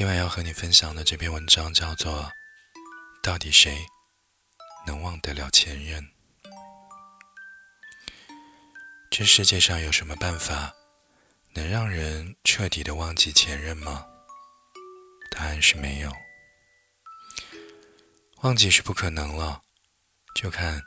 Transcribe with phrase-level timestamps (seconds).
[0.00, 2.22] 今晚要和你分享的这篇文章叫做
[3.22, 3.84] 《到底谁
[4.86, 6.02] 能忘得了前任》？
[9.10, 10.74] 这世界上有什么办法
[11.52, 14.06] 能让人彻底的忘记前任吗？
[15.32, 16.10] 答案是没有。
[18.40, 19.60] 忘记是不可能了，
[20.34, 20.82] 就看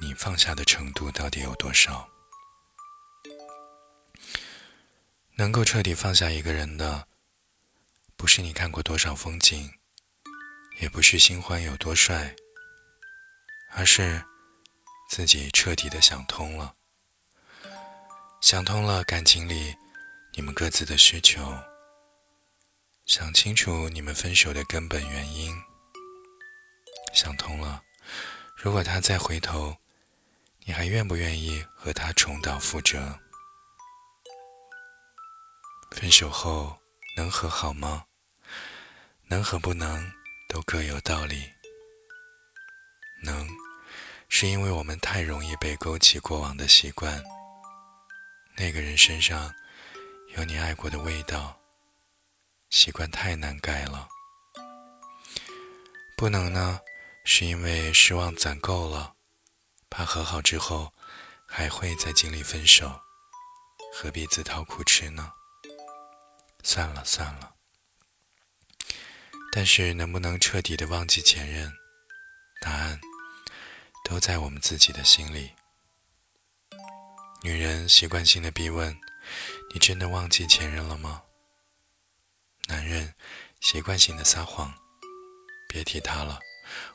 [0.00, 2.08] 你放下的程度到底有多少。
[5.36, 7.06] 能够彻底放下一个人的。
[8.16, 9.70] 不是你看过多少风景，
[10.80, 12.34] 也不是新欢有多帅，
[13.72, 14.24] 而是
[15.10, 16.74] 自己彻底的想通了，
[18.40, 19.76] 想通了感情里
[20.32, 21.56] 你们各自的需求，
[23.04, 25.54] 想清楚你们分手的根本原因，
[27.12, 27.82] 想通了，
[28.56, 29.76] 如果他再回头，
[30.64, 33.18] 你还愿不愿意和他重蹈覆辙？
[35.90, 36.76] 分手后
[37.16, 38.04] 能和好吗？
[39.28, 40.12] 能和不能
[40.48, 41.48] 都各有道理。
[43.22, 43.48] 能，
[44.28, 47.22] 是因为我们太容易被勾起过往的习惯。
[48.56, 49.54] 那个人身上
[50.36, 51.58] 有你爱过的味道，
[52.70, 54.08] 习惯太难改了。
[56.16, 56.80] 不能呢，
[57.24, 59.14] 是因为失望攒够了，
[59.88, 60.92] 怕和好之后
[61.46, 63.00] 还会再经历分手，
[63.94, 65.32] 何必自讨苦吃呢？
[66.64, 67.54] 算了算了。
[69.52, 71.72] 但是能不能彻底的忘记前任？
[72.60, 73.00] 答案
[74.04, 75.52] 都在我们自己的心里。
[77.42, 78.98] 女人习惯性的逼问
[79.72, 81.22] ：“你真的忘记前任了吗？”
[82.66, 83.14] 男人
[83.60, 84.74] 习惯性的撒谎
[85.68, 86.40] ：“别提他了，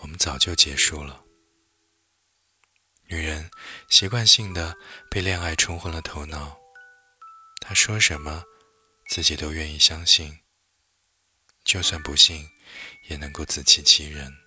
[0.00, 1.22] 我们早就结束了。”
[3.06, 3.50] 女人
[3.88, 4.74] 习惯性的
[5.10, 6.56] 被恋爱冲昏了头脑，
[7.60, 8.44] 他说什么，
[9.10, 10.38] 自己都愿意相信。
[11.64, 12.48] 就算不信，
[13.08, 14.38] 也能够自欺欺人。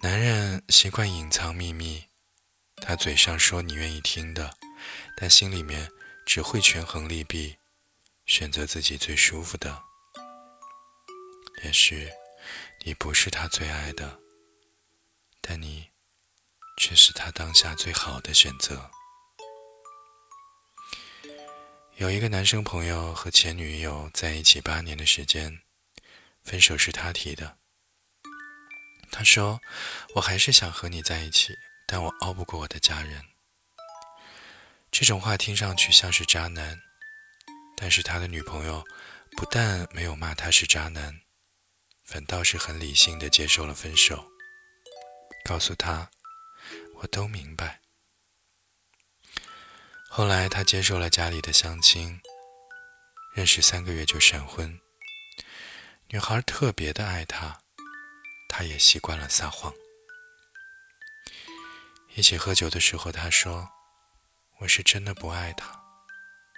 [0.00, 2.06] 男人习惯隐藏秘密，
[2.78, 4.58] 他嘴上说你愿意听的，
[5.16, 5.92] 但心里面
[6.26, 7.56] 只会权衡利弊，
[8.26, 9.84] 选择自己最舒服的。
[11.62, 12.10] 也许
[12.84, 14.18] 你不是他最爱的，
[15.40, 15.90] 但你
[16.76, 18.90] 却是他当下最好的选择。
[21.96, 25.62] 有一个男生朋友和前女友在一起八年的时间，
[26.44, 27.56] 分手是他提的。
[29.10, 29.58] 他说
[30.14, 31.56] ：“我还是想和你在一起，
[31.88, 33.24] 但我熬不过我的家人。”
[34.92, 36.78] 这种话听上去像是渣男，
[37.78, 38.84] 但是他的女朋友
[39.34, 41.22] 不但没有骂他是渣男，
[42.04, 44.22] 反倒是很理性的接受了分手，
[45.46, 46.10] 告诉他
[47.00, 47.80] ：“我都明白。”
[50.16, 52.22] 后来，他接受了家里的相亲，
[53.34, 54.80] 认识三个月就闪婚。
[56.08, 57.60] 女孩特别的爱他，
[58.48, 59.74] 他也习惯了撒谎。
[62.14, 63.68] 一起喝酒的时候，他说
[64.60, 65.78] ：“我是真的不爱他。”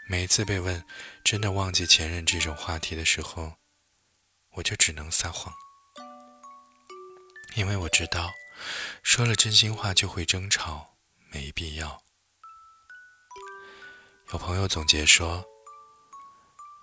[0.06, 0.84] 每次被问
[1.24, 3.56] “真的忘记前任”这种话题的时候，
[4.52, 5.52] 我就只能撒谎，
[7.56, 8.32] 因为我知道，
[9.02, 10.96] 说了真心话就会争吵，
[11.32, 12.00] 没必要。
[14.30, 15.42] 有朋友总结说：“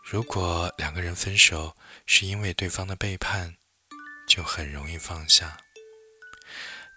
[0.04, 3.56] 如果两个人分手是因为对方的背叛，
[4.28, 5.56] 就很容易放下；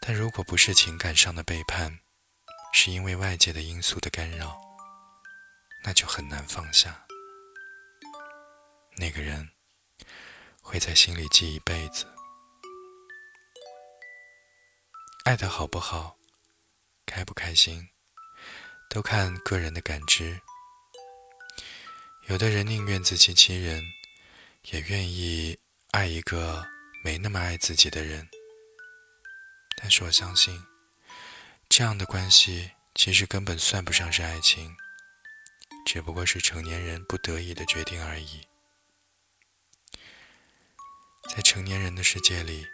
[0.01, 2.01] 但如果不是情感上的背叛，
[2.73, 4.59] 是因为外界的因素的干扰，
[5.85, 7.07] 那就很难放下。
[8.97, 9.51] 那个人
[10.63, 12.07] 会在心里记一辈子。
[15.25, 16.17] 爱的好不好，
[17.05, 17.91] 开不开心。”
[18.89, 20.41] 都看个人的感知。
[22.27, 23.85] 有的人宁愿自欺欺人，
[24.71, 25.59] 也愿意
[25.91, 26.67] 爱一个
[27.03, 28.29] 没那么爱自己的人。
[29.77, 30.65] 但是我相信，
[31.69, 34.77] 这样的关系其实根本算不上是爱情，
[35.87, 38.47] 只不过是成年人不得已的决定而已。
[41.29, 42.67] 在成年人的世界里，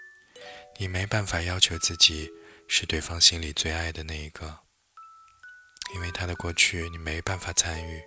[0.79, 2.31] 你没办法要求自己
[2.67, 4.64] 是对方心里最爱的那一个。
[5.95, 8.03] 因为他的过去你没办法参与。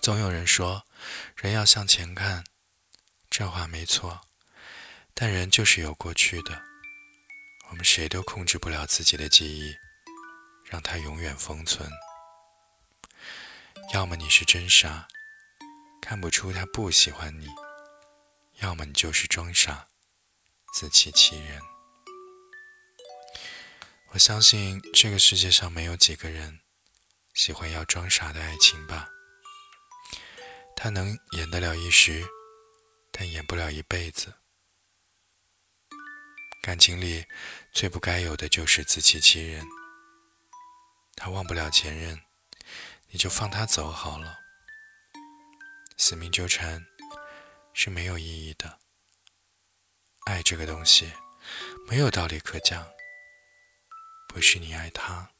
[0.00, 0.84] 总有人说，
[1.36, 2.44] 人要向前看，
[3.30, 4.20] 这话没错。
[5.14, 6.62] 但人就是有过去的，
[7.70, 9.74] 我们谁都控制不了自己的记忆，
[10.64, 11.90] 让它永远封存。
[13.92, 15.06] 要么你是真傻，
[16.00, 17.46] 看不出他不喜欢你；
[18.60, 19.86] 要么你就是装傻，
[20.74, 21.71] 自欺欺人。
[24.14, 26.60] 我相信这个世界上没有几个人
[27.32, 29.08] 喜欢要装傻的爱情吧。
[30.76, 32.22] 他能演得了一时，
[33.10, 34.34] 但演不了一辈子。
[36.62, 37.24] 感情里
[37.72, 39.66] 最不该有的就是自欺欺人。
[41.16, 42.20] 他忘不了前任，
[43.08, 44.38] 你就放他走好了。
[45.96, 46.84] 死命纠缠
[47.72, 48.78] 是没有意义的。
[50.26, 51.10] 爱这个东西，
[51.88, 52.86] 没有道理可讲。
[54.32, 55.30] 不是你爱他，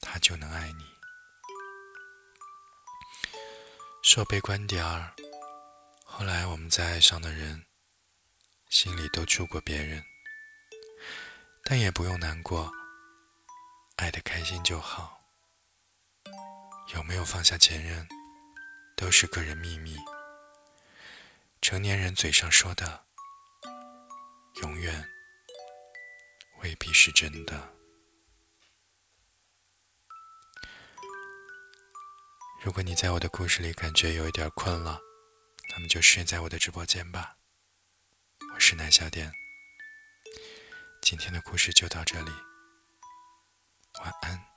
[0.00, 0.86] 他就能爱你。
[4.02, 5.12] 说悲观点儿，
[6.04, 7.66] 后来我们再爱上的人，
[8.70, 10.04] 心里都住过别人，
[11.64, 12.70] 但也不用难过，
[13.96, 15.20] 爱的开心就好。
[16.94, 18.06] 有没有放下前任，
[18.96, 19.96] 都是个人秘密。
[21.60, 23.04] 成年人嘴上说的，
[24.62, 25.10] 永远。
[26.64, 27.74] 未必是真的。
[32.62, 34.98] 如果你在我的故事里感觉有一点困了，
[35.68, 37.36] 那么就睡在我的直播间吧。
[38.54, 39.30] 我是南小点，
[41.02, 42.30] 今天的故事就到这里，
[44.00, 44.53] 晚安。